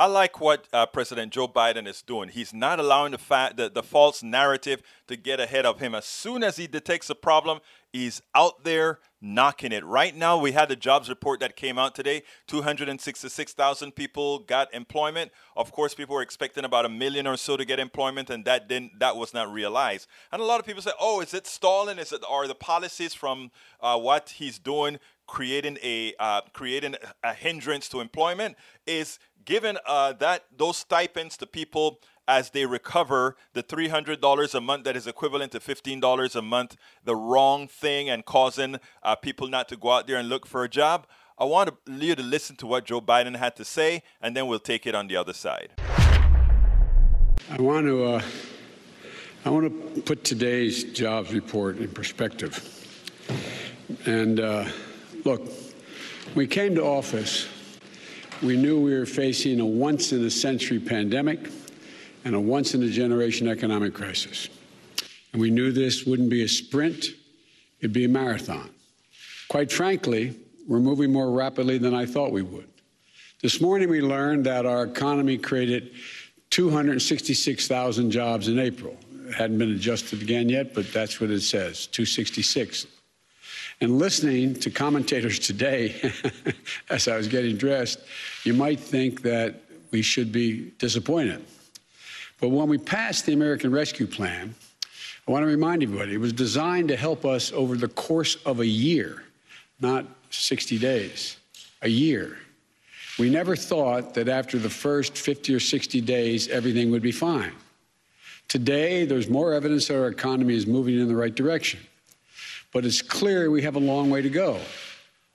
[0.00, 2.30] I like what uh, President Joe Biden is doing.
[2.30, 5.94] He's not allowing the fact that the false narrative to get ahead of him.
[5.94, 7.60] As soon as he detects a problem,
[7.92, 9.84] he's out there knocking it.
[9.84, 12.22] Right now, we had the jobs report that came out today.
[12.46, 15.32] 266,000 people got employment.
[15.54, 18.68] Of course, people were expecting about a million or so to get employment, and that
[18.68, 18.98] didn't.
[19.00, 20.06] That was not realized.
[20.32, 21.98] And a lot of people say, "Oh, is it stalling?
[21.98, 27.34] Is it are the policies from uh, what he's doing creating a uh, creating a
[27.34, 28.56] hindrance to employment?"
[28.86, 34.84] Is giving uh, that those stipends to people as they recover the $300 a month
[34.84, 39.68] that is equivalent to $15 a month the wrong thing and causing uh, people not
[39.68, 41.06] to go out there and look for a job
[41.38, 44.58] i want you to listen to what joe biden had to say and then we'll
[44.58, 45.72] take it on the other side.
[47.50, 48.22] I want to uh,
[49.44, 52.76] i want to put today's jobs report in perspective.
[54.06, 54.66] And uh,
[55.24, 55.42] look
[56.34, 57.48] we came to office
[58.42, 61.50] we knew we were facing a once in a century pandemic
[62.24, 64.48] and a once in a generation economic crisis.
[65.32, 67.06] And we knew this wouldn't be a sprint,
[67.80, 68.70] it'd be a marathon.
[69.48, 72.68] Quite frankly, we're moving more rapidly than I thought we would.
[73.42, 75.92] This morning, we learned that our economy created
[76.50, 78.96] 266,000 jobs in April.
[79.26, 82.86] It hadn't been adjusted again yet, but that's what it says 266.
[83.82, 86.12] And listening to commentators today,
[86.90, 88.00] as I was getting dressed,
[88.44, 89.54] you might think that
[89.90, 91.42] we should be disappointed.
[92.40, 94.54] But when we passed the American Rescue Plan,
[95.26, 98.60] I want to remind everybody it was designed to help us over the course of
[98.60, 99.22] a year,
[99.80, 101.38] not 60 days,
[101.80, 102.36] a year.
[103.18, 107.52] We never thought that after the first 50 or 60 days, everything would be fine.
[108.48, 111.80] Today, there's more evidence that our economy is moving in the right direction
[112.72, 114.58] but it's clear we have a long way to go.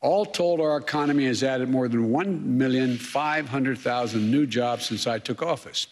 [0.00, 5.88] All told, our economy has added more than 1,500,000 new jobs since I took office.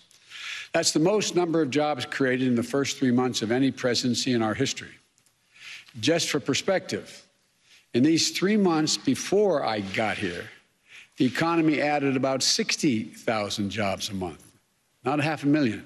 [0.72, 4.33] That's the most number of jobs created in the first three months of any presidency
[4.33, 4.89] in our history.
[6.00, 7.27] Just for perspective,
[7.94, 10.50] in these three months before I got here,
[11.16, 14.44] the economy added about 60,000 jobs a month,
[15.04, 15.84] not a half a million.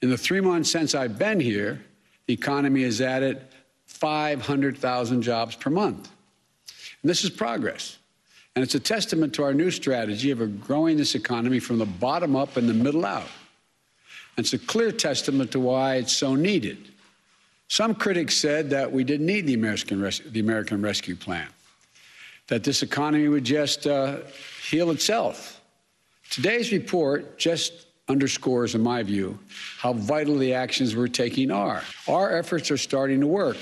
[0.00, 1.84] In the three months since I've been here,
[2.26, 3.46] the economy has added
[3.92, 6.10] 500,000 jobs per month.
[7.02, 7.98] And this is progress.
[8.54, 12.36] And it's a testament to our new strategy of growing this economy from the bottom
[12.36, 13.28] up and the middle out.
[14.36, 16.88] And it's a clear testament to why it's so needed.
[17.68, 21.48] Some critics said that we didn't need the American, Res- the American Rescue Plan,
[22.48, 24.18] that this economy would just uh,
[24.68, 25.60] heal itself.
[26.28, 29.38] Today's report just underscores, in my view,
[29.78, 31.82] how vital the actions we're taking are.
[32.08, 33.56] Our efforts are starting to work.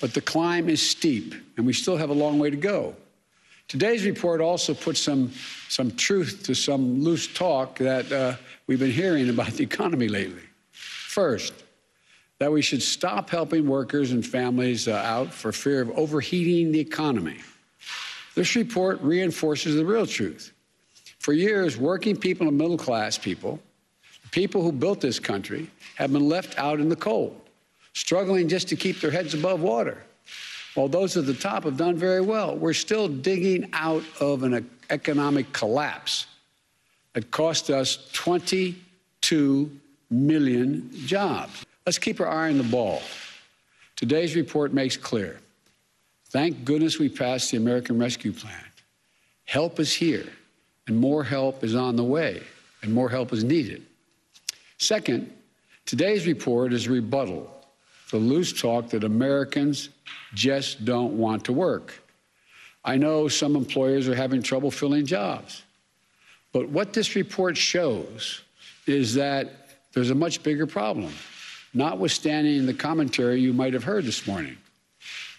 [0.00, 2.96] But the climb is steep, and we still have a long way to go.
[3.68, 5.32] Today's report also puts some,
[5.68, 8.36] some truth to some loose talk that uh,
[8.66, 10.42] we've been hearing about the economy lately.
[10.72, 11.54] First,
[12.38, 16.80] that we should stop helping workers and families uh, out for fear of overheating the
[16.80, 17.38] economy.
[18.34, 20.52] This report reinforces the real truth.
[21.18, 23.60] For years, working people and middle class people,
[24.32, 27.40] people who built this country, have been left out in the cold
[27.94, 30.02] struggling just to keep their heads above water.
[30.74, 34.68] While those at the top have done very well, we're still digging out of an
[34.90, 36.26] economic collapse
[37.12, 39.70] that cost us 22
[40.10, 41.66] million jobs.
[41.84, 43.02] Let's keep our eye on the ball.
[43.96, 45.38] Today's report makes clear.
[46.30, 48.54] Thank goodness we passed the American Rescue Plan.
[49.44, 50.26] Help is here,
[50.86, 52.42] and more help is on the way,
[52.82, 53.82] and more help is needed.
[54.78, 55.30] Second,
[55.84, 57.61] today's report is a rebuttal
[58.12, 59.88] the loose talk that Americans
[60.34, 61.94] just don't want to work.
[62.84, 65.62] I know some employers are having trouble filling jobs.
[66.52, 68.42] But what this report shows
[68.86, 71.10] is that there's a much bigger problem,
[71.72, 74.58] notwithstanding the commentary you might have heard this morning.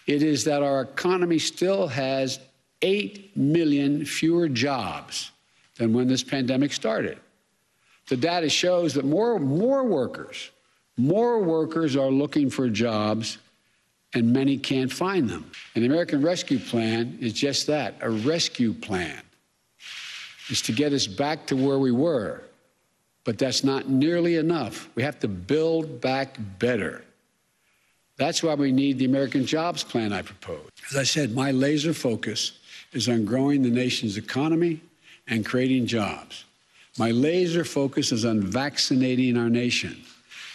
[0.08, 2.40] It is that our economy still has
[2.82, 5.30] 8 million fewer jobs
[5.76, 7.18] than when this pandemic started.
[8.08, 10.50] The data shows that more, more workers
[10.96, 13.38] more workers are looking for jobs,
[14.14, 15.50] and many can't find them.
[15.74, 19.20] And the American Rescue Plan is just that a rescue plan.
[20.50, 22.42] Is to get us back to where we were.
[23.24, 24.90] But that's not nearly enough.
[24.94, 27.02] We have to build back better.
[28.16, 30.68] That's why we need the American Jobs Plan I propose.
[30.90, 32.58] As I said, my laser focus
[32.92, 34.80] is on growing the nation's economy
[35.26, 36.44] and creating jobs.
[36.98, 39.96] My laser focus is on vaccinating our nation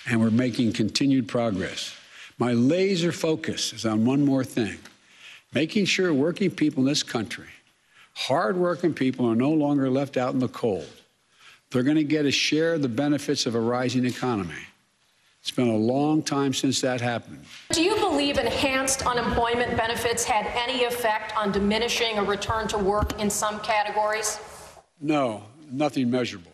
[0.07, 1.95] and we're making continued progress.
[2.37, 4.77] My laser focus is on one more thing
[5.53, 7.47] making sure working people in this country,
[8.13, 10.87] hardworking people, are no longer left out in the cold.
[11.71, 14.53] They're going to get a share of the benefits of a rising economy.
[15.41, 17.43] It's been a long time since that happened.
[17.71, 23.19] Do you believe enhanced unemployment benefits had any effect on diminishing a return to work
[23.19, 24.39] in some categories?
[24.99, 26.48] No, nothing measurable.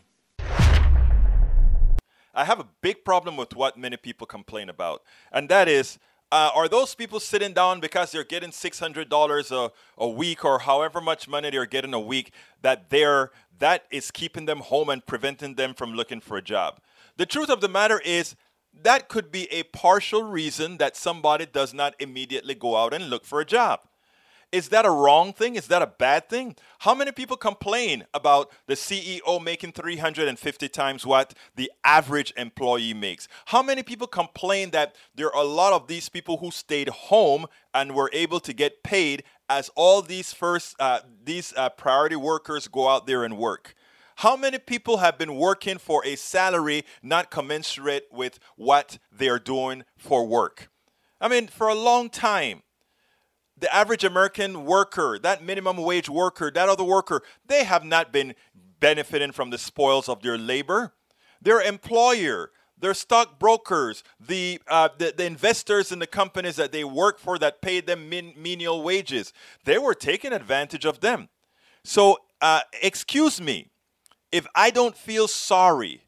[2.35, 5.01] I have a big problem with what many people complain about,
[5.31, 5.97] and that is
[6.31, 10.99] uh, are those people sitting down because they're getting $600 a, a week or however
[10.99, 15.55] much money they're getting a week that they're that is keeping them home and preventing
[15.55, 16.81] them from looking for a job?
[17.15, 18.35] The truth of the matter is
[18.73, 23.23] that could be a partial reason that somebody does not immediately go out and look
[23.23, 23.81] for a job
[24.55, 25.55] is that a wrong thing?
[25.55, 26.55] Is that a bad thing?
[26.79, 33.27] How many people complain about the CEO making 350 times what the average employee makes?
[33.47, 37.47] How many people complain that there are a lot of these people who stayed home
[37.73, 42.69] and were able to get paid as all these first uh, these uh, priority workers
[42.69, 43.75] go out there and work?
[44.19, 49.83] How many people have been working for a salary not commensurate with what they're doing
[49.97, 50.69] for work?
[51.19, 52.61] I mean, for a long time,
[53.57, 58.35] the average American worker, that minimum wage worker, that other worker, they have not been
[58.79, 60.93] benefiting from the spoils of their labor.
[61.41, 67.19] Their employer, their stockbrokers, the, uh, the, the investors in the companies that they work
[67.19, 69.31] for that paid them min- menial wages,
[69.63, 71.29] they were taking advantage of them.
[71.83, 73.69] So, uh, excuse me,
[74.31, 76.01] if I don't feel sorry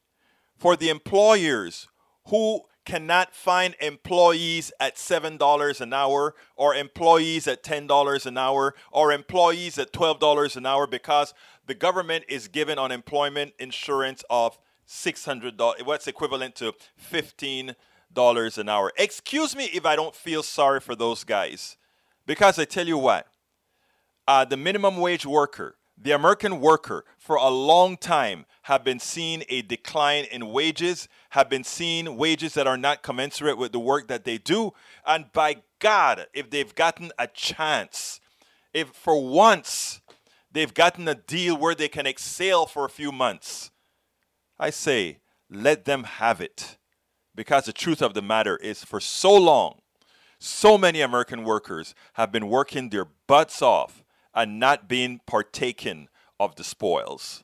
[0.57, 1.87] for the employers
[2.27, 9.11] who cannot find employees at $7 an hour or employees at $10 an hour or
[9.11, 11.33] employees at $12 an hour because
[11.65, 14.57] the government is giving unemployment insurance of
[14.87, 16.73] $600 what's equivalent to
[17.11, 17.75] $15
[18.57, 18.93] an hour.
[18.97, 21.75] Excuse me if i don't feel sorry for those guys
[22.25, 23.27] because i tell you what
[24.29, 29.43] uh, the minimum wage worker the American worker for a long time have been seeing
[29.49, 34.07] a decline in wages, have been seeing wages that are not commensurate with the work
[34.07, 34.73] that they do.
[35.05, 38.19] And by God, if they've gotten a chance,
[38.73, 40.01] if for once
[40.51, 43.71] they've gotten a deal where they can exhale for a few months,
[44.59, 45.19] I say,
[45.49, 46.77] let them have it.
[47.33, 49.79] Because the truth of the matter is, for so long,
[50.39, 54.03] so many American workers have been working their butts off
[54.37, 56.07] and not being partaken
[56.39, 57.43] of the spoils.